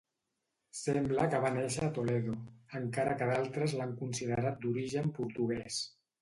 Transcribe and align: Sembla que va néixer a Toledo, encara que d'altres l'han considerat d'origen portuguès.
Sembla 0.77 1.25
que 1.33 1.41
va 1.43 1.51
néixer 1.57 1.83
a 1.87 1.89
Toledo, 1.97 2.37
encara 2.79 3.13
que 3.21 3.27
d'altres 3.33 3.77
l'han 3.81 3.93
considerat 4.01 4.59
d'origen 4.65 5.15
portuguès. 5.21 5.81